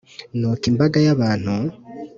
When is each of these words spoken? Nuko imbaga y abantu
Nuko 0.39 0.65
imbaga 0.71 0.97
y 1.05 1.09
abantu 1.15 1.53